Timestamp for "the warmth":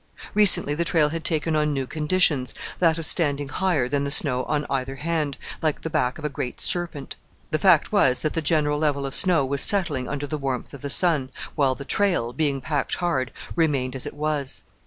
10.25-10.73